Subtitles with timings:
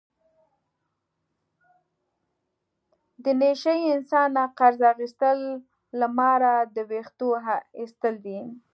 [3.23, 5.39] د نشه یي انسان نه قرض اخستل
[5.99, 7.29] له ماره د وېښتو
[7.79, 8.39] ایستل دي.